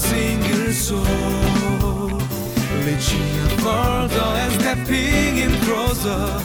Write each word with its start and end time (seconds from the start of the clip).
single 0.00 0.72
soul. 0.72 1.40
Stepping 4.70 5.38
in 5.38 5.50
closer. 5.62 6.40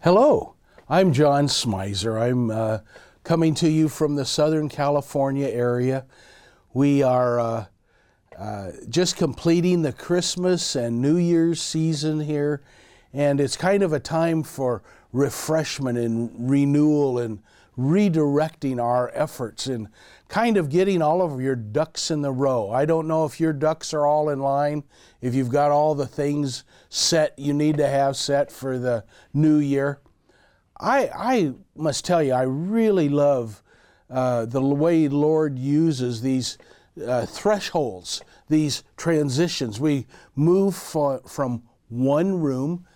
Hello, 0.00 0.54
I'm 0.88 1.12
John 1.12 1.46
Smizer. 1.46 2.20
I'm 2.20 2.50
uh, 2.50 2.78
coming 3.24 3.54
to 3.54 3.68
you 3.68 3.88
from 3.88 4.14
the 4.14 4.24
Southern 4.24 4.68
California 4.68 5.48
area. 5.48 6.04
We 6.72 7.02
are 7.02 7.40
uh, 7.40 7.66
uh, 8.38 8.70
just 8.88 9.16
completing 9.16 9.82
the 9.82 9.92
Christmas 9.92 10.76
and 10.76 11.00
New 11.00 11.16
Year's 11.16 11.60
season 11.60 12.20
here, 12.20 12.62
and 13.14 13.40
it's 13.40 13.56
kind 13.56 13.84
of 13.84 13.92
a 13.92 14.00
time 14.00 14.42
for 14.42 14.82
refreshment 15.12 15.96
and 15.96 16.50
renewal 16.50 17.18
and 17.18 17.40
redirecting 17.78 18.82
our 18.82 19.10
efforts 19.14 19.68
and 19.68 19.88
kind 20.28 20.56
of 20.56 20.68
getting 20.68 21.00
all 21.00 21.22
of 21.22 21.40
your 21.40 21.54
ducks 21.54 22.10
in 22.10 22.22
the 22.22 22.32
row. 22.32 22.70
I 22.70 22.84
don't 22.84 23.06
know 23.06 23.24
if 23.24 23.40
your 23.40 23.52
ducks 23.52 23.94
are 23.94 24.04
all 24.04 24.28
in 24.28 24.40
line, 24.40 24.82
if 25.20 25.34
you've 25.34 25.48
got 25.48 25.70
all 25.70 25.94
the 25.94 26.06
things 26.06 26.64
set 26.88 27.38
you 27.38 27.54
need 27.54 27.76
to 27.76 27.88
have 27.88 28.16
set 28.16 28.50
for 28.50 28.78
the 28.78 29.04
new 29.32 29.58
year. 29.58 30.00
I, 30.80 31.08
I 31.14 31.52
must 31.76 32.04
tell 32.04 32.22
you, 32.22 32.32
I 32.32 32.42
really 32.42 33.08
love 33.08 33.62
uh, 34.10 34.46
the 34.46 34.60
way 34.60 35.08
Lord 35.08 35.56
uses 35.56 36.20
these 36.20 36.58
uh, 37.04 37.26
thresholds, 37.26 38.22
these 38.48 38.82
transitions. 38.96 39.78
We 39.78 40.06
move 40.34 40.74
for, 40.74 41.20
from 41.20 41.62
one 41.88 42.40
room 42.40 42.86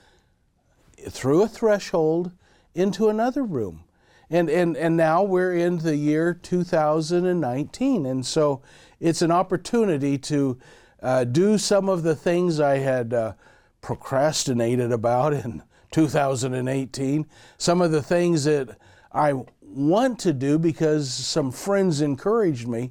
through 1.11 1.43
a 1.43 1.49
threshold 1.49 2.33
into 2.75 3.09
another 3.09 3.43
room. 3.43 3.85
And, 4.31 4.51
and, 4.51 4.77
and 4.77 4.97
now 4.97 5.23
we're 5.23 5.55
in 5.55 5.79
the 5.79 5.97
year 5.97 6.35
2019. 6.35 8.07
And 8.07 8.27
so 8.27 8.63
it's 9.01 9.23
an 9.23 9.31
opportunity 9.31 10.19
to 10.19 10.59
uh, 11.03 11.25
do 11.25 11.59
some 11.59 11.89
of 11.89 12.03
the 12.03 12.15
things 12.15 12.61
I 12.61 12.79
had 12.79 13.15
uh, 13.15 13.33
procrastinated 13.81 14.93
about 14.93 15.33
in 15.33 15.63
2018, 15.91 17.27
some 17.57 17.81
of 17.81 17.91
the 17.91 18.03
things 18.03 18.45
that 18.45 18.77
I 19.11 19.33
want 19.63 20.19
to 20.21 20.33
do 20.33 20.59
because 20.59 21.13
some 21.13 21.51
friends 21.51 22.01
encouraged 22.03 22.69
me. 22.69 22.91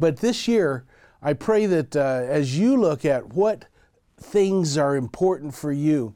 But 0.00 0.16
this 0.16 0.48
year, 0.48 0.84
I 1.22 1.34
pray 1.34 1.66
that 1.66 1.94
uh, 1.94 2.24
as 2.26 2.58
you 2.58 2.76
look 2.76 3.04
at 3.04 3.34
what 3.34 3.66
things 4.16 4.76
are 4.76 4.96
important 4.96 5.54
for 5.54 5.70
you, 5.70 6.14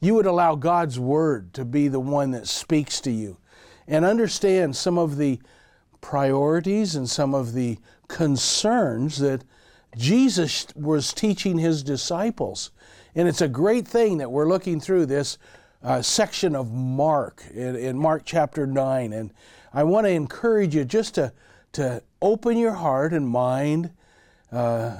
you 0.00 0.14
would 0.14 0.26
allow 0.26 0.54
God's 0.54 0.98
Word 0.98 1.52
to 1.54 1.64
be 1.64 1.88
the 1.88 2.00
one 2.00 2.30
that 2.32 2.46
speaks 2.46 3.00
to 3.02 3.10
you 3.10 3.38
and 3.86 4.04
understand 4.04 4.76
some 4.76 4.98
of 4.98 5.16
the 5.16 5.40
priorities 6.00 6.94
and 6.94 7.08
some 7.08 7.34
of 7.34 7.52
the 7.52 7.78
concerns 8.06 9.18
that 9.18 9.42
Jesus 9.96 10.66
was 10.76 11.12
teaching 11.12 11.58
his 11.58 11.82
disciples. 11.82 12.70
And 13.14 13.26
it's 13.26 13.40
a 13.40 13.48
great 13.48 13.88
thing 13.88 14.18
that 14.18 14.30
we're 14.30 14.46
looking 14.46 14.80
through 14.80 15.06
this 15.06 15.38
uh, 15.82 16.02
section 16.02 16.54
of 16.54 16.72
Mark, 16.72 17.44
in, 17.52 17.74
in 17.76 17.98
Mark 17.98 18.22
chapter 18.24 18.66
9. 18.66 19.12
And 19.12 19.32
I 19.72 19.84
want 19.84 20.06
to 20.06 20.10
encourage 20.10 20.74
you 20.74 20.84
just 20.84 21.14
to, 21.16 21.32
to 21.72 22.02
open 22.20 22.56
your 22.56 22.74
heart 22.74 23.12
and 23.12 23.28
mind 23.28 23.90
uh, 24.52 24.96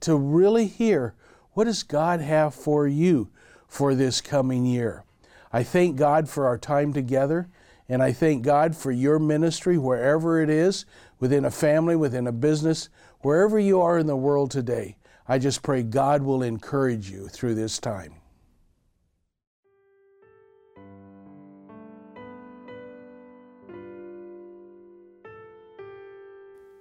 to 0.00 0.16
really 0.16 0.66
hear 0.66 1.14
what 1.52 1.64
does 1.64 1.82
God 1.82 2.20
have 2.20 2.54
for 2.54 2.86
you 2.86 3.30
for 3.72 3.94
this 3.94 4.20
coming 4.20 4.66
year. 4.66 5.02
I 5.50 5.62
thank 5.62 5.96
God 5.96 6.28
for 6.28 6.46
our 6.46 6.58
time 6.58 6.92
together, 6.92 7.48
and 7.88 8.02
I 8.02 8.12
thank 8.12 8.44
God 8.44 8.76
for 8.76 8.92
your 8.92 9.18
ministry 9.18 9.78
wherever 9.78 10.42
it 10.42 10.50
is, 10.50 10.84
within 11.18 11.46
a 11.46 11.50
family, 11.50 11.96
within 11.96 12.26
a 12.26 12.32
business, 12.32 12.90
wherever 13.20 13.58
you 13.58 13.80
are 13.80 13.98
in 13.98 14.06
the 14.06 14.14
world 14.14 14.50
today. 14.50 14.96
I 15.26 15.38
just 15.38 15.62
pray 15.62 15.82
God 15.82 16.20
will 16.22 16.42
encourage 16.42 17.10
you 17.10 17.28
through 17.28 17.54
this 17.54 17.78
time. 17.78 18.16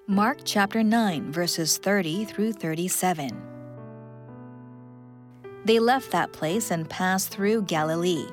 Mark 0.07 0.40
chapter 0.44 0.84
9, 0.84 1.31
verses 1.31 1.78
30 1.78 2.25
through 2.25 2.51
37. 2.51 3.50
They 5.66 5.80
left 5.80 6.12
that 6.12 6.32
place 6.32 6.72
and 6.72 6.90
passed 6.90 7.30
through 7.30 7.64
Galilee. 7.64 8.26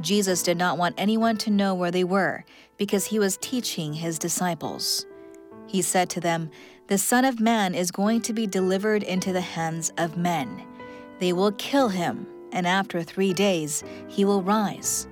Jesus 0.00 0.42
did 0.42 0.56
not 0.56 0.78
want 0.78 0.94
anyone 0.96 1.36
to 1.38 1.50
know 1.50 1.74
where 1.74 1.90
they 1.90 2.04
were, 2.04 2.44
because 2.78 3.06
he 3.06 3.18
was 3.18 3.36
teaching 3.36 3.92
his 3.92 4.18
disciples. 4.18 5.06
He 5.66 5.82
said 5.82 6.08
to 6.10 6.20
them, 6.20 6.50
The 6.86 6.98
Son 6.98 7.24
of 7.24 7.38
Man 7.38 7.74
is 7.74 7.90
going 7.90 8.22
to 8.22 8.32
be 8.32 8.46
delivered 8.46 9.02
into 9.02 9.32
the 9.32 9.42
hands 9.42 9.92
of 9.98 10.16
men. 10.16 10.64
They 11.18 11.32
will 11.32 11.52
kill 11.52 11.90
him, 11.90 12.26
and 12.50 12.66
after 12.66 13.02
three 13.02 13.34
days 13.34 13.84
he 14.08 14.24
will 14.24 14.42
rise. 14.42 15.06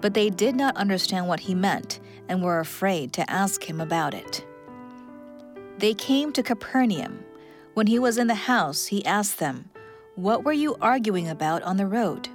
But 0.00 0.14
they 0.14 0.28
did 0.28 0.56
not 0.56 0.76
understand 0.76 1.28
what 1.28 1.40
he 1.40 1.54
meant 1.54 2.00
and 2.28 2.42
were 2.42 2.58
afraid 2.58 3.12
to 3.14 3.30
ask 3.30 3.62
him 3.62 3.80
about 3.80 4.12
it. 4.12 4.44
They 5.78 5.94
came 5.94 6.32
to 6.32 6.42
Capernaum. 6.42 7.24
When 7.74 7.86
he 7.86 7.98
was 7.98 8.18
in 8.18 8.26
the 8.26 8.34
house, 8.34 8.86
he 8.86 9.04
asked 9.04 9.38
them, 9.38 9.70
What 10.16 10.44
were 10.44 10.52
you 10.52 10.76
arguing 10.80 11.28
about 11.28 11.64
on 11.64 11.76
the 11.76 11.88
road? 11.88 12.28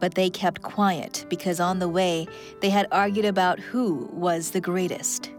But 0.00 0.14
they 0.14 0.28
kept 0.28 0.60
quiet 0.60 1.24
because 1.30 1.58
on 1.58 1.78
the 1.78 1.88
way 1.88 2.26
they 2.60 2.68
had 2.68 2.86
argued 2.92 3.24
about 3.24 3.58
who 3.58 4.10
was 4.12 4.50
the 4.50 4.60
greatest. 4.60 5.30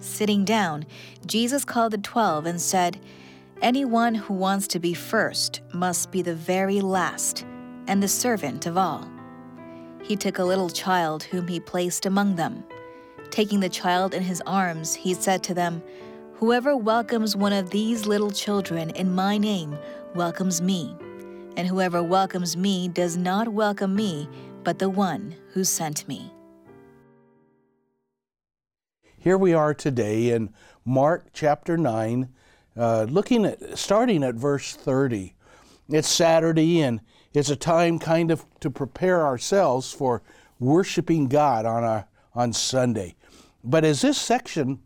Sitting 0.00 0.46
down, 0.46 0.86
Jesus 1.26 1.62
called 1.62 1.92
the 1.92 1.98
twelve 1.98 2.46
and 2.46 2.58
said, 2.58 2.98
Anyone 3.60 4.14
who 4.14 4.32
wants 4.32 4.66
to 4.68 4.78
be 4.78 4.94
first 4.94 5.60
must 5.74 6.10
be 6.10 6.22
the 6.22 6.34
very 6.34 6.80
last 6.80 7.44
and 7.86 8.02
the 8.02 8.08
servant 8.08 8.64
of 8.64 8.78
all. 8.78 9.06
He 10.02 10.16
took 10.16 10.38
a 10.38 10.44
little 10.44 10.70
child 10.70 11.24
whom 11.24 11.48
he 11.48 11.60
placed 11.60 12.06
among 12.06 12.36
them. 12.36 12.64
Taking 13.28 13.60
the 13.60 13.68
child 13.68 14.14
in 14.14 14.22
his 14.22 14.42
arms, 14.46 14.94
he 14.94 15.12
said 15.12 15.42
to 15.44 15.54
them, 15.54 15.82
Whoever 16.38 16.76
welcomes 16.76 17.34
one 17.34 17.54
of 17.54 17.70
these 17.70 18.04
little 18.04 18.30
children 18.30 18.90
in 18.90 19.14
my 19.14 19.38
name 19.38 19.78
welcomes 20.14 20.60
me, 20.60 20.94
and 21.56 21.66
whoever 21.66 22.02
welcomes 22.02 22.58
me 22.58 22.88
does 22.88 23.16
not 23.16 23.48
welcome 23.48 23.96
me, 23.96 24.28
but 24.62 24.78
the 24.78 24.90
one 24.90 25.34
who 25.54 25.64
sent 25.64 26.06
me. 26.06 26.30
Here 29.16 29.38
we 29.38 29.54
are 29.54 29.72
today 29.72 30.28
in 30.28 30.52
Mark 30.84 31.28
chapter 31.32 31.78
9, 31.78 32.28
uh, 32.76 33.06
looking 33.08 33.46
at 33.46 33.78
starting 33.78 34.22
at 34.22 34.34
verse 34.34 34.74
30. 34.74 35.34
It's 35.88 36.06
Saturday 36.06 36.82
and 36.82 37.00
it's 37.32 37.48
a 37.48 37.56
time 37.56 37.98
kind 37.98 38.30
of 38.30 38.44
to 38.60 38.68
prepare 38.68 39.24
ourselves 39.24 39.90
for 39.90 40.22
worshiping 40.60 41.28
God 41.28 41.64
on 41.64 41.82
a, 41.82 42.06
on 42.34 42.52
Sunday. 42.52 43.16
But 43.64 43.86
as 43.86 44.02
this 44.02 44.18
section, 44.18 44.82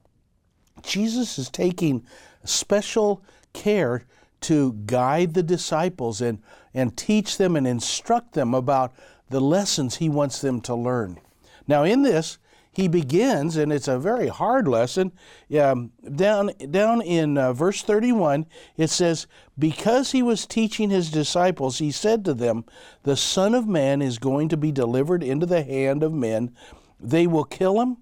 Jesus 0.83 1.39
is 1.39 1.51
taking 1.51 2.05
special 2.45 3.23
care 3.53 4.05
to 4.43 4.73
guide 4.87 5.35
the 5.35 5.43
disciples 5.43 6.21
and, 6.21 6.41
and 6.73 6.97
teach 6.97 7.37
them 7.37 7.57
and 7.57 7.67
instruct 7.67 8.33
them 8.33 8.55
about 8.55 8.93
the 9.29 9.41
lessons 9.41 9.97
he 9.97 10.09
wants 10.09 10.41
them 10.41 10.61
to 10.63 10.75
learn. 10.75 11.19
Now, 11.67 11.85
in 11.85 12.03
this, 12.03 12.39
he 12.73 12.89
begins, 12.89 13.57
and 13.57 13.73
it's 13.73 13.89
a 13.89 13.99
very 13.99 14.29
hard 14.29 14.69
lesson. 14.69 15.13
Um, 15.59 15.93
down, 16.15 16.53
down 16.71 17.03
in 17.03 17.37
uh, 17.37 17.53
verse 17.53 17.83
31, 17.83 18.47
it 18.77 18.89
says, 18.89 19.27
Because 19.59 20.13
he 20.13 20.23
was 20.23 20.47
teaching 20.47 20.89
his 20.89 21.11
disciples, 21.11 21.79
he 21.79 21.91
said 21.91 22.25
to 22.25 22.35
them, 22.35 22.65
The 23.03 23.17
Son 23.17 23.55
of 23.55 23.67
Man 23.67 24.01
is 24.01 24.19
going 24.19 24.49
to 24.51 24.57
be 24.57 24.71
delivered 24.71 25.23
into 25.23 25.47
the 25.47 25.63
hand 25.63 26.03
of 26.03 26.13
men. 26.13 26.55
They 27.01 27.27
will 27.27 27.45
kill 27.45 27.81
him, 27.81 27.99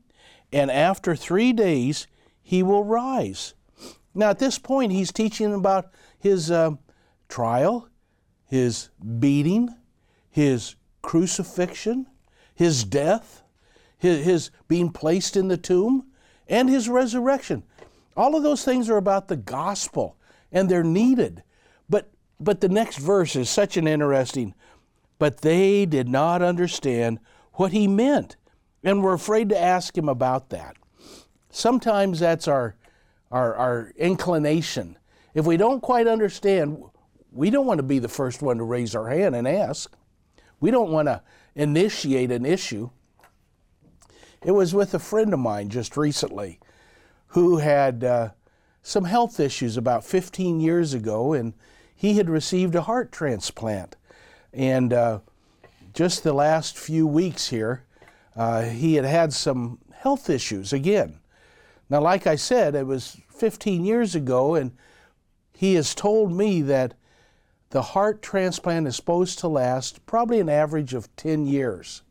and 0.53 0.71
after 0.71 1.17
three 1.17 1.53
days 1.53 2.07
he 2.49 2.63
will 2.63 2.83
rise. 2.85 3.53
Now, 4.15 4.31
at 4.31 4.39
this 4.39 4.59
point, 4.59 4.93
he's 4.93 5.13
teaching 5.13 5.53
about 5.53 5.93
his 6.19 6.51
uh, 6.51 6.73
trial, 7.29 7.89
his 8.47 8.89
beating, 9.19 9.75
his 10.31 10.77
crucifixion, 11.03 12.07
his 12.55 12.85
death 12.85 13.43
his, 13.99 14.25
his 14.25 14.51
being 14.69 14.91
placed 14.91 15.37
in 15.37 15.49
the 15.49 15.57
tomb, 15.57 16.07
and 16.49 16.71
his 16.71 16.89
resurrection. 16.89 17.65
All 18.17 18.35
of 18.35 18.43
those 18.43 18.65
things 18.65 18.89
are 18.89 18.97
about 18.97 19.29
the 19.29 19.37
gospel, 19.37 20.17
and 20.51 20.69
they're 20.69 20.83
needed. 20.85 21.43
But, 21.91 22.11
but 22.41 22.61
the 22.61 22.69
next 22.69 22.99
verse 22.99 23.37
is 23.37 23.51
such 23.51 23.77
an 23.77 23.87
interesting, 23.87 24.55
but 25.19 25.43
they 25.43 25.85
did 25.85 26.09
not 26.09 26.41
understand 26.41 27.19
what 27.55 27.73
he 27.73 27.87
meant 27.87 28.37
and 28.83 29.03
were 29.03 29.13
afraid 29.13 29.49
to 29.51 29.61
ask 29.61 29.99
him 29.99 30.09
about 30.09 30.51
that. 30.51 30.77
Sometimes 31.51 32.21
that's 32.21 32.49
our, 32.49 32.77
our, 33.31 33.55
our 33.55 33.93
inclination. 33.97 34.97
If 35.35 35.47
we 35.47 35.57
don't 35.57 35.81
quite 35.81 36.07
understand, 36.07 36.83
we 37.33 37.51
don't 37.51 37.67
want 37.67 37.79
to 37.79 37.85
be 37.85 37.99
the 37.99 38.09
first 38.09 38.43
one 38.43 38.59
to 38.59 38.65
raise 38.65 38.95
our 38.95 39.09
hand 39.09 39.35
and 39.35 39.47
ask. 39.47 39.95
we 40.61 40.71
don't 40.71 40.91
want 40.91 41.07
to 41.07 41.23
initiate 41.55 42.31
an 42.31 42.45
issue. 42.45 42.91
It 44.45 44.53
was 44.53 44.75
with 44.75 44.95
a 44.95 44.99
friend 44.99 45.33
of 45.33 45.41
mine 45.41 45.69
just 45.69 45.97
recently 45.97 46.61
who 47.29 47.59
had 47.59 48.05
uh, 48.05 48.31
some 48.83 49.05
health 49.05 49.39
issues 49.39 49.77
about 49.77 50.05
15 50.05 50.61
years 50.61 50.95
ago, 50.95 51.33
and 51.33 51.53
he 51.95 52.15
had 52.15 52.31
received 52.31 52.75
a 52.75 52.83
heart 52.83 53.13
transplant. 53.13 53.97
And 54.53 54.93
uh, 54.93 55.21
just 55.93 56.23
the 56.23 56.33
last 56.33 56.79
few 56.79 57.07
weeks 57.07 57.49
here, 57.49 57.85
uh, 58.37 58.63
he 58.63 58.95
had 58.95 59.05
had 59.05 59.33
some 59.33 59.79
health 59.93 60.31
issues 60.31 60.73
again. 60.73 61.19
Now, 61.91 62.01
like 62.01 62.27
I 62.27 62.37
said, 62.37 62.75
it 62.75 62.87
was 62.87 63.19
15 63.31 63.85
years 63.85 64.15
ago, 64.15 64.55
and 64.55 64.73
he 65.53 65.75
has 65.75 65.95
told 65.95 66.33
me 66.33 66.63
that 66.63 66.95
the 67.71 67.83
heart 67.83 68.23
transplant 68.23 68.87
is 68.87 68.97
supposed 68.97 69.39
to 69.41 69.49
last 69.49 70.05
probably 70.07 70.41
an 70.41 70.49
average 70.49 70.95
of 70.95 71.15
10 71.17 71.47
years. 71.47 72.03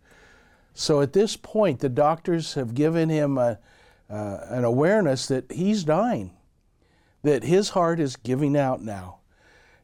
So 0.73 1.01
at 1.01 1.13
this 1.13 1.35
point, 1.35 1.79
the 1.79 1.89
doctors 1.89 2.53
have 2.53 2.75
given 2.75 3.09
him 3.09 3.37
a, 3.37 3.59
uh, 4.09 4.37
an 4.49 4.63
awareness 4.63 5.27
that 5.27 5.51
he's 5.51 5.83
dying, 5.83 6.31
that 7.23 7.43
his 7.43 7.69
heart 7.69 7.99
is 7.99 8.15
giving 8.15 8.55
out 8.55 8.81
now. 8.81 9.19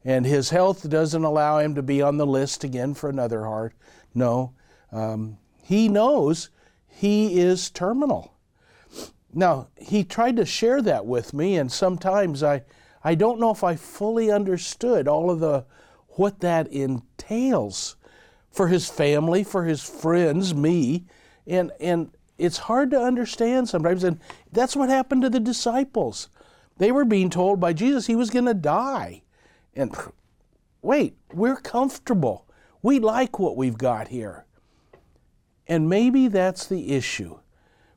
And 0.06 0.26
his 0.26 0.50
health 0.50 0.88
doesn't 0.90 1.24
allow 1.24 1.60
him 1.60 1.76
to 1.76 1.82
be 1.82 2.02
on 2.02 2.18
the 2.18 2.26
list 2.28 2.64
again 2.64 2.94
for 2.94 3.10
another 3.10 3.46
heart. 3.46 3.74
No, 4.14 4.54
um, 4.92 5.38
he 5.64 5.88
knows 5.88 6.50
he 6.88 7.40
is 7.40 7.70
terminal. 7.70 8.33
Now, 9.34 9.70
he 9.76 10.04
tried 10.04 10.36
to 10.38 10.46
share 10.46 10.82
that 10.84 11.06
with 11.06 11.34
me, 11.34 11.58
and 11.58 11.72
sometimes 11.72 12.44
I, 12.44 12.64
I 13.04 13.16
don't 13.16 13.40
know 13.40 13.52
if 13.52 13.64
I 13.64 13.76
fully 13.76 14.32
understood 14.32 15.08
all 15.08 15.32
of 15.32 15.40
the 15.40 15.66
what 16.10 16.42
that 16.42 16.68
entails 16.68 17.96
for 18.52 18.68
his 18.68 18.88
family, 18.88 19.44
for 19.44 19.64
his 19.64 19.82
friends, 19.82 20.54
me, 20.54 21.06
and 21.48 21.72
and 21.80 22.12
it's 22.38 22.58
hard 22.58 22.92
to 22.92 23.02
understand 23.02 23.68
sometimes. 23.70 24.04
And 24.04 24.20
that's 24.52 24.76
what 24.76 24.90
happened 24.90 25.24
to 25.24 25.30
the 25.30 25.40
disciples. 25.40 26.30
They 26.78 26.92
were 26.92 27.06
being 27.06 27.30
told 27.30 27.60
by 27.60 27.74
Jesus 27.74 28.06
he 28.06 28.16
was 28.16 28.30
going 28.30 28.46
to 28.46 28.54
die, 28.54 29.24
and 29.76 29.96
wait, 30.84 31.18
we're 31.34 31.56
comfortable. 31.56 32.48
We 32.84 33.00
like 33.00 33.40
what 33.40 33.58
we've 33.58 33.78
got 33.78 34.10
here. 34.10 34.46
And 35.68 35.90
maybe 35.90 36.28
that's 36.28 36.68
the 36.68 36.92
issue. 36.92 37.40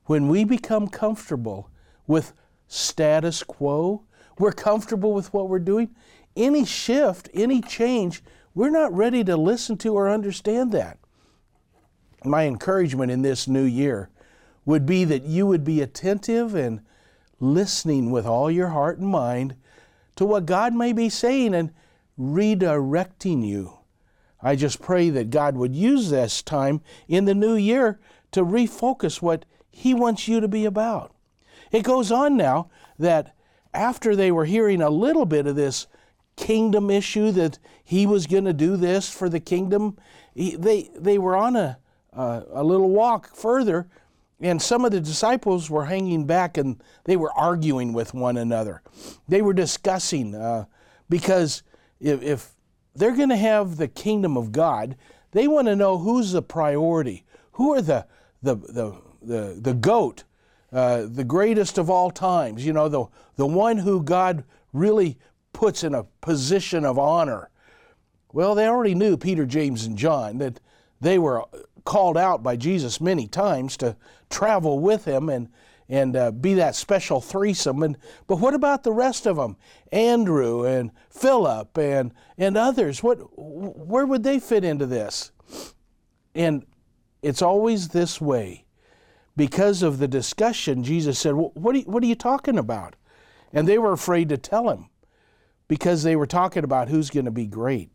When 0.06 0.28
we 0.28 0.44
become 0.44 0.88
comfortable 0.88 1.70
with 2.06 2.32
status 2.68 3.42
quo, 3.42 4.04
we're 4.38 4.52
comfortable 4.52 5.12
with 5.12 5.32
what 5.32 5.48
we're 5.48 5.58
doing, 5.58 5.94
any 6.36 6.64
shift, 6.64 7.28
any 7.34 7.60
change, 7.60 8.22
we're 8.54 8.70
not 8.70 8.94
ready 8.94 9.22
to 9.24 9.36
listen 9.36 9.76
to 9.78 9.94
or 9.94 10.08
understand 10.08 10.72
that. 10.72 10.98
My 12.24 12.46
encouragement 12.46 13.10
in 13.10 13.22
this 13.22 13.46
new 13.46 13.64
year 13.64 14.10
would 14.64 14.86
be 14.86 15.04
that 15.04 15.24
you 15.24 15.46
would 15.46 15.64
be 15.64 15.80
attentive 15.80 16.54
and 16.54 16.80
listening 17.38 18.10
with 18.10 18.26
all 18.26 18.50
your 18.50 18.68
heart 18.68 18.98
and 18.98 19.08
mind 19.08 19.56
to 20.16 20.24
what 20.24 20.46
God 20.46 20.74
may 20.74 20.92
be 20.92 21.08
saying 21.08 21.54
and 21.54 21.72
redirecting 22.18 23.46
you. 23.46 23.78
I 24.40 24.56
just 24.56 24.80
pray 24.80 25.10
that 25.10 25.30
God 25.30 25.56
would 25.56 25.74
use 25.74 26.10
this 26.10 26.42
time 26.42 26.80
in 27.08 27.24
the 27.24 27.34
new 27.34 27.54
year 27.54 28.00
to 28.32 28.44
refocus 28.44 29.20
what 29.20 29.44
He 29.78 29.92
wants 29.92 30.26
you 30.26 30.40
to 30.40 30.48
be 30.48 30.64
about. 30.64 31.12
It 31.70 31.82
goes 31.82 32.10
on 32.10 32.34
now 32.38 32.70
that 32.98 33.36
after 33.74 34.16
they 34.16 34.32
were 34.32 34.46
hearing 34.46 34.80
a 34.80 34.88
little 34.88 35.26
bit 35.26 35.46
of 35.46 35.54
this 35.54 35.86
kingdom 36.34 36.90
issue 36.90 37.30
that 37.32 37.58
he 37.84 38.06
was 38.06 38.26
going 38.26 38.46
to 38.46 38.54
do 38.54 38.78
this 38.78 39.10
for 39.10 39.28
the 39.28 39.38
kingdom, 39.38 39.98
he, 40.34 40.56
they, 40.56 40.88
they 40.96 41.18
were 41.18 41.36
on 41.36 41.56
a, 41.56 41.78
uh, 42.14 42.40
a 42.52 42.64
little 42.64 42.88
walk 42.88 43.36
further, 43.36 43.86
and 44.40 44.62
some 44.62 44.82
of 44.86 44.92
the 44.92 45.00
disciples 45.00 45.68
were 45.68 45.84
hanging 45.84 46.24
back 46.24 46.56
and 46.56 46.82
they 47.04 47.16
were 47.16 47.32
arguing 47.32 47.92
with 47.92 48.14
one 48.14 48.38
another. 48.38 48.80
They 49.28 49.42
were 49.42 49.52
discussing 49.52 50.34
uh, 50.34 50.64
because 51.10 51.62
if, 52.00 52.22
if 52.22 52.50
they're 52.94 53.14
going 53.14 53.28
to 53.28 53.36
have 53.36 53.76
the 53.76 53.88
kingdom 53.88 54.38
of 54.38 54.52
God, 54.52 54.96
they 55.32 55.46
want 55.46 55.68
to 55.68 55.76
know 55.76 55.98
who's 55.98 56.32
the 56.32 56.40
priority. 56.40 57.24
Who 57.52 57.74
are 57.74 57.82
the, 57.82 58.06
the, 58.42 58.56
the, 58.56 58.96
the, 59.22 59.58
the 59.60 59.74
goat, 59.74 60.24
uh, 60.72 61.06
the 61.06 61.24
greatest 61.24 61.78
of 61.78 61.90
all 61.90 62.10
times, 62.10 62.64
you 62.64 62.72
know, 62.72 62.88
the, 62.88 63.06
the 63.36 63.46
one 63.46 63.78
who 63.78 64.02
God 64.02 64.44
really 64.72 65.18
puts 65.52 65.84
in 65.84 65.94
a 65.94 66.04
position 66.20 66.84
of 66.84 66.98
honor. 66.98 67.50
Well, 68.32 68.54
they 68.54 68.66
already 68.66 68.94
knew, 68.94 69.16
Peter, 69.16 69.46
James, 69.46 69.86
and 69.86 69.96
John, 69.96 70.38
that 70.38 70.60
they 71.00 71.18
were 71.18 71.44
called 71.84 72.18
out 72.18 72.42
by 72.42 72.56
Jesus 72.56 73.00
many 73.00 73.26
times 73.26 73.76
to 73.78 73.96
travel 74.28 74.78
with 74.80 75.06
him 75.06 75.28
and 75.28 75.48
and 75.88 76.16
uh, 76.16 76.32
be 76.32 76.54
that 76.54 76.74
special 76.74 77.20
threesome. 77.20 77.82
And 77.82 77.96
but 78.26 78.40
what 78.40 78.54
about 78.54 78.82
the 78.82 78.92
rest 78.92 79.24
of 79.24 79.36
them? 79.36 79.56
Andrew 79.92 80.64
and 80.64 80.90
Philip 81.08 81.78
and 81.78 82.12
and 82.36 82.56
others. 82.56 83.02
What 83.02 83.18
where 83.36 84.04
would 84.04 84.24
they 84.24 84.40
fit 84.40 84.64
into 84.64 84.84
this? 84.84 85.30
And 86.34 86.66
it's 87.22 87.40
always 87.40 87.88
this 87.88 88.20
way. 88.20 88.65
Because 89.36 89.82
of 89.82 89.98
the 89.98 90.08
discussion, 90.08 90.82
Jesus 90.82 91.18
said, 91.18 91.34
"What 91.34 91.74
are 91.74 91.78
you, 91.78 91.84
what 91.84 92.02
are 92.02 92.06
you 92.06 92.14
talking 92.14 92.58
about?" 92.58 92.96
And 93.52 93.68
they 93.68 93.78
were 93.78 93.92
afraid 93.92 94.28
to 94.30 94.38
tell 94.38 94.70
him 94.70 94.88
because 95.68 96.02
they 96.02 96.16
were 96.16 96.26
talking 96.26 96.64
about 96.64 96.88
who's 96.88 97.10
going 97.10 97.24
to 97.24 97.30
be 97.30 97.46
great. 97.46 97.90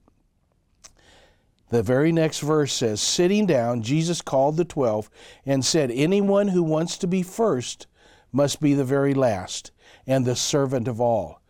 The 1.70 1.82
very 1.82 2.12
next 2.12 2.42
verse 2.42 2.74
says, 2.74 3.00
Sitting 3.00 3.46
down, 3.46 3.82
Jesus 3.82 4.22
called 4.22 4.58
the 4.58 4.66
twelve 4.66 5.10
and 5.46 5.64
said, 5.64 5.90
Anyone 5.90 6.50
who 6.50 6.64
wants 6.64 6.98
to 6.98 7.08
be 7.08 7.24
first 7.24 7.88
must 8.34 8.60
be 8.60 8.74
the 8.74 8.84
very 8.84 9.14
last 9.14 9.72
and 10.06 10.26
the 10.26 10.36
servant 10.36 10.90
of 10.90 11.00
all. 11.00 11.42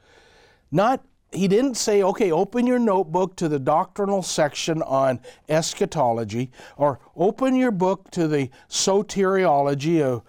Not 0.71 1.03
he 1.31 1.47
didn't 1.47 1.75
say, 1.75 2.03
okay, 2.03 2.31
open 2.31 2.67
your 2.67 2.79
notebook 2.79 3.35
to 3.37 3.47
the 3.47 3.59
doctrinal 3.59 4.21
section 4.21 4.81
on 4.81 5.19
eschatology 5.47 6.51
or 6.77 6.99
open 7.15 7.55
your 7.55 7.71
book 7.71 8.11
to 8.11 8.27
the 8.27 8.49
soteriology 8.69 10.01
of. 10.01 10.23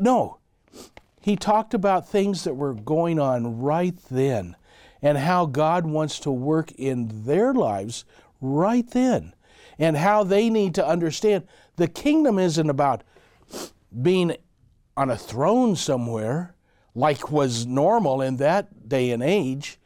No. 0.00 0.38
He 1.20 1.36
talked 1.36 1.74
about 1.74 2.08
things 2.08 2.44
that 2.44 2.54
were 2.54 2.74
going 2.74 3.18
on 3.18 3.60
right 3.60 3.96
then 4.10 4.56
and 5.02 5.18
how 5.18 5.46
God 5.46 5.86
wants 5.86 6.18
to 6.20 6.30
work 6.30 6.72
in 6.72 7.24
their 7.24 7.52
lives 7.54 8.04
right 8.40 8.88
then, 8.90 9.34
and 9.78 9.96
how 9.96 10.24
they 10.24 10.50
need 10.50 10.74
to 10.74 10.86
understand 10.86 11.46
the 11.76 11.88
kingdom 11.88 12.38
isn't 12.38 12.70
about 12.70 13.02
being 14.02 14.36
on 14.96 15.10
a 15.10 15.16
throne 15.16 15.76
somewhere 15.76 16.54
like 16.94 17.30
was 17.30 17.66
normal 17.66 18.20
in 18.20 18.36
that 18.38 18.88
day 18.88 19.10
and 19.10 19.22
age, 19.22 19.77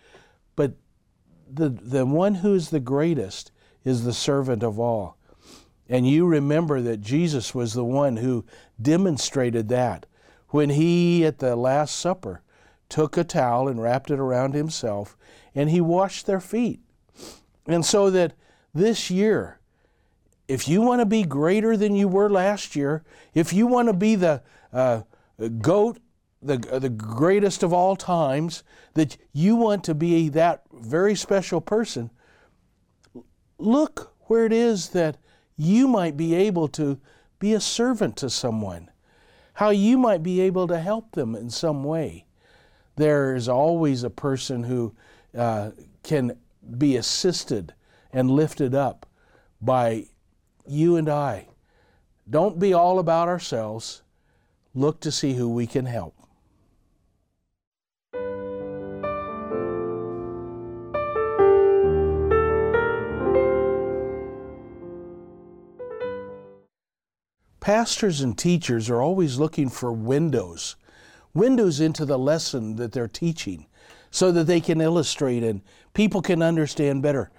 the, 1.52 1.68
the 1.68 2.06
one 2.06 2.36
who's 2.36 2.70
the 2.70 2.80
greatest 2.80 3.52
is 3.84 4.04
the 4.04 4.12
servant 4.12 4.62
of 4.62 4.78
all. 4.78 5.16
And 5.88 6.08
you 6.08 6.26
remember 6.26 6.80
that 6.80 7.00
Jesus 7.00 7.54
was 7.54 7.74
the 7.74 7.84
one 7.84 8.16
who 8.16 8.44
demonstrated 8.80 9.68
that 9.68 10.06
when 10.48 10.70
he, 10.70 11.24
at 11.24 11.38
the 11.38 11.56
Last 11.56 11.96
Supper, 11.96 12.40
took 12.88 13.16
a 13.16 13.24
towel 13.24 13.68
and 13.68 13.82
wrapped 13.82 14.10
it 14.10 14.18
around 14.18 14.54
himself 14.54 15.16
and 15.54 15.70
he 15.70 15.80
washed 15.80 16.26
their 16.26 16.40
feet. 16.40 16.80
And 17.66 17.84
so 17.84 18.10
that 18.10 18.32
this 18.74 19.10
year, 19.10 19.58
if 20.48 20.68
you 20.68 20.82
want 20.82 21.00
to 21.00 21.06
be 21.06 21.24
greater 21.24 21.76
than 21.76 21.94
you 21.94 22.08
were 22.08 22.30
last 22.30 22.74
year, 22.74 23.02
if 23.34 23.52
you 23.52 23.66
want 23.66 23.88
to 23.88 23.94
be 23.94 24.14
the 24.14 24.42
uh, 24.72 25.02
goat, 25.60 25.98
the, 26.42 26.56
the 26.56 26.88
greatest 26.88 27.62
of 27.62 27.72
all 27.72 27.96
times, 27.96 28.62
that 28.94 29.16
you 29.32 29.56
want 29.56 29.84
to 29.84 29.94
be 29.94 30.28
that 30.30 30.62
very 30.72 31.14
special 31.14 31.60
person, 31.60 32.10
look 33.58 34.12
where 34.22 34.44
it 34.44 34.52
is 34.52 34.88
that 34.90 35.18
you 35.56 35.86
might 35.86 36.16
be 36.16 36.34
able 36.34 36.68
to 36.68 36.98
be 37.38 37.52
a 37.54 37.60
servant 37.60 38.16
to 38.16 38.30
someone, 38.30 38.90
how 39.54 39.70
you 39.70 39.98
might 39.98 40.22
be 40.22 40.40
able 40.40 40.66
to 40.66 40.78
help 40.78 41.12
them 41.12 41.34
in 41.34 41.50
some 41.50 41.84
way. 41.84 42.24
There 42.96 43.34
is 43.34 43.48
always 43.48 44.02
a 44.02 44.10
person 44.10 44.64
who 44.64 44.94
uh, 45.36 45.70
can 46.02 46.36
be 46.78 46.96
assisted 46.96 47.74
and 48.12 48.30
lifted 48.30 48.74
up 48.74 49.06
by 49.60 50.06
you 50.66 50.96
and 50.96 51.08
I. 51.08 51.48
Don't 52.28 52.58
be 52.58 52.72
all 52.72 52.98
about 52.98 53.28
ourselves. 53.28 54.02
Look 54.74 55.00
to 55.00 55.12
see 55.12 55.34
who 55.34 55.48
we 55.48 55.66
can 55.66 55.86
help. 55.86 56.14
Pastors 67.62 68.20
and 68.22 68.36
teachers 68.36 68.90
are 68.90 69.00
always 69.00 69.38
looking 69.38 69.68
for 69.68 69.92
windows, 69.92 70.74
windows 71.32 71.78
into 71.78 72.04
the 72.04 72.18
lesson 72.18 72.74
that 72.74 72.90
they're 72.90 73.06
teaching 73.06 73.68
so 74.10 74.32
that 74.32 74.48
they 74.48 74.60
can 74.60 74.80
illustrate 74.80 75.44
and 75.44 75.62
people 75.94 76.22
can 76.22 76.42
understand 76.42 77.04
better. 77.04 77.30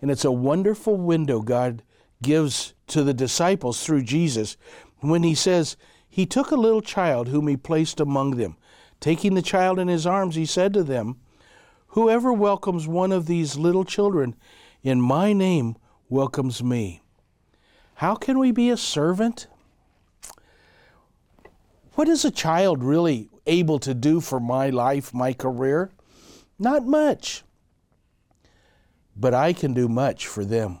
And 0.00 0.10
it's 0.10 0.24
a 0.24 0.32
wonderful 0.32 0.96
window 0.96 1.42
God 1.42 1.82
gives 2.22 2.72
to 2.86 3.02
the 3.02 3.12
disciples 3.12 3.84
through 3.84 4.04
Jesus 4.04 4.56
when 5.00 5.22
he 5.22 5.34
says, 5.34 5.76
He 6.08 6.24
took 6.24 6.50
a 6.50 6.56
little 6.56 6.80
child 6.80 7.28
whom 7.28 7.46
he 7.46 7.58
placed 7.58 8.00
among 8.00 8.36
them. 8.36 8.56
Taking 8.98 9.34
the 9.34 9.42
child 9.42 9.78
in 9.78 9.88
his 9.88 10.06
arms, 10.06 10.36
he 10.36 10.46
said 10.46 10.72
to 10.72 10.84
them, 10.84 11.20
Whoever 11.88 12.32
welcomes 12.32 12.88
one 12.88 13.12
of 13.12 13.26
these 13.26 13.58
little 13.58 13.84
children 13.84 14.36
in 14.82 15.02
my 15.02 15.34
name 15.34 15.76
welcomes 16.08 16.62
me. 16.62 17.02
How 17.96 18.14
can 18.14 18.38
we 18.38 18.52
be 18.52 18.70
a 18.70 18.78
servant? 18.78 19.48
What 21.96 22.08
is 22.08 22.26
a 22.26 22.30
child 22.30 22.84
really 22.84 23.30
able 23.46 23.78
to 23.78 23.94
do 23.94 24.20
for 24.20 24.38
my 24.38 24.68
life, 24.68 25.14
my 25.14 25.32
career? 25.32 25.90
Not 26.58 26.84
much. 26.84 27.42
But 29.16 29.32
I 29.32 29.54
can 29.54 29.72
do 29.72 29.88
much 29.88 30.26
for 30.26 30.44
them. 30.44 30.80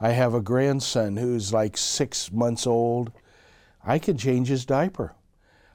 I 0.00 0.10
have 0.10 0.34
a 0.34 0.40
grandson 0.40 1.18
who's 1.18 1.52
like 1.52 1.76
six 1.76 2.32
months 2.32 2.66
old. 2.66 3.12
I 3.84 4.00
can 4.00 4.18
change 4.18 4.48
his 4.48 4.64
diaper. 4.64 5.14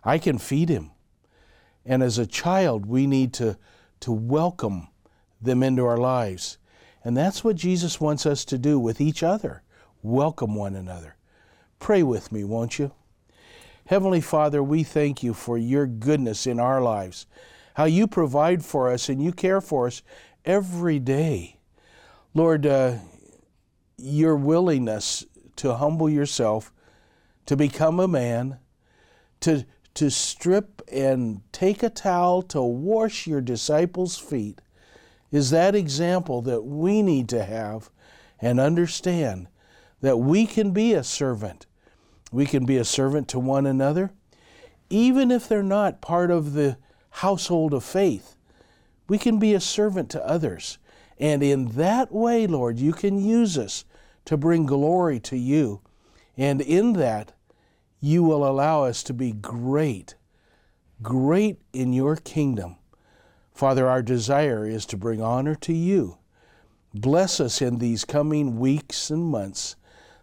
I 0.03 0.17
can 0.17 0.39
feed 0.39 0.67
him. 0.67 0.91
And 1.86 2.03
as 2.03 2.17
a 2.17 2.27
child, 2.27 2.86
we 2.86 3.07
need 3.07 3.31
to, 3.36 3.57
to 4.01 4.12
welcome 4.12 4.89
them 5.41 5.63
into 5.63 5.86
our 5.86 5.96
lives. 5.96 6.57
And 7.01 7.15
that's 7.15 7.46
what 7.46 7.55
Jesus 7.55 8.01
wants 8.01 8.25
us 8.25 8.43
to 8.43 8.57
do 8.57 8.77
with 8.77 9.00
each 9.00 9.24
other 9.24 9.63
welcome 10.03 10.53
one 10.53 10.75
another. 10.75 11.15
Pray 11.79 12.03
with 12.03 12.34
me, 12.34 12.43
won't 12.43 12.77
you? 12.77 12.91
Heavenly 13.88 14.20
Father, 14.20 14.62
we 14.62 14.84
thank 14.84 15.24
you 15.24 15.34
for 15.34 15.58
your 15.58 15.88
goodness 15.88 16.46
in 16.46 16.60
our 16.60 16.82
lives, 16.82 17.25
how 17.75 17.86
you 17.86 18.06
provide 18.06 18.65
for 18.65 18.91
us 18.91 19.08
and 19.08 19.24
you 19.24 19.32
care 19.32 19.62
for 19.62 19.88
us 19.88 20.01
every 20.44 21.00
day. 21.00 21.60
Lord, 22.34 22.65
uh, 22.65 22.96
your 23.98 24.36
willingness 24.36 25.25
to 25.56 25.75
humble 25.75 26.10
yourself, 26.10 26.74
to 27.46 27.56
become 27.56 28.01
a 28.01 28.10
man, 28.10 28.60
to, 29.39 29.65
to 29.94 30.12
strip 30.12 30.82
and 30.91 31.41
take 31.53 31.82
a 31.82 31.89
towel 31.89 32.41
to 32.41 32.62
wash 32.62 33.25
your 33.25 33.39
disciples' 33.39 34.17
feet, 34.17 34.60
is 35.32 35.50
that 35.51 35.75
example 35.75 36.41
that 36.41 36.63
we 36.63 37.01
need 37.01 37.29
to 37.29 37.46
have 37.46 37.89
and 38.41 38.60
understand 38.60 39.48
that 40.01 40.17
we 40.17 40.46
can 40.46 40.72
be 40.72 40.91
a 40.91 41.06
servant. 41.06 41.66
We 42.31 42.46
can 42.46 42.65
be 42.65 42.77
a 42.77 42.86
servant 42.86 43.27
to 43.29 43.39
one 43.39 43.65
another, 43.65 44.12
even 44.89 45.31
if 45.31 45.48
they're 45.48 45.63
not 45.63 46.01
part 46.01 46.31
of 46.31 46.53
the 46.53 46.77
household 47.10 47.74
of 47.74 47.84
faith. 47.84 48.36
We 49.07 49.17
can 49.17 49.39
be 49.39 49.53
a 49.53 49.60
servant 49.60 50.10
to 50.12 50.27
others. 50.27 50.77
And 51.17 51.41
in 51.41 51.69
that 51.69 52.12
way, 52.12 52.46
Lord, 52.46 52.79
you 52.79 52.93
can 52.93 53.24
use 53.24 53.57
us 53.57 53.86
to 54.25 54.38
bring 54.38 54.65
glory 54.65 55.19
to 55.22 55.38
you. 55.38 55.81
And 56.36 56.62
in 56.62 56.93
that, 56.93 57.34
you 58.00 58.24
will 58.24 58.48
allow 58.48 58.84
us 58.84 59.01
to 59.03 59.13
be 59.13 59.31
great, 59.31 60.15
great 61.01 61.60
in 61.74 61.93
your 61.93 62.15
kingdom. 62.15 62.75
Father, 63.53 63.88
our 63.88 64.03
desire 64.03 64.67
is 64.67 64.86
to 64.88 64.98
bring 64.98 65.22
honor 65.22 65.55
to 65.55 65.74
you. 65.74 66.17
Bless 66.93 67.39
us 67.39 67.62
in 67.62 67.79
these 67.79 68.05
coming 68.05 68.60
weeks 68.60 69.10
and 69.10 69.24
months 69.24 69.76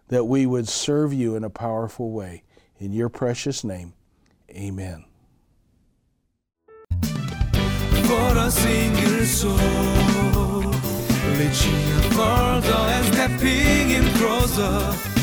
that 0.07 0.25
we 0.25 0.45
would 0.45 0.67
serve 0.67 1.13
you 1.13 1.35
in 1.35 1.43
a 1.43 1.49
powerful 1.49 2.11
way. 2.11 2.43
In 2.77 2.91
your 2.91 3.09
precious 3.09 3.63
name, 3.63 3.93
amen. 4.49 5.05
For 7.01 8.37
a 8.37 8.51
single 8.51 9.25
soul, 9.25 9.57
reaching 11.37 12.11
further 12.11 12.73
and 12.73 13.05
stepping 13.13 13.91
in 13.91 14.03
closer. 14.15 15.15